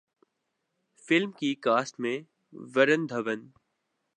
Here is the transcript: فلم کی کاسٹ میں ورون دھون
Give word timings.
فلم 1.05 1.31
کی 1.31 1.53
کاسٹ 1.65 1.99
میں 1.99 2.17
ورون 2.75 3.01
دھون 3.09 3.39